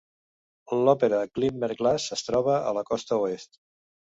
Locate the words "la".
2.79-2.85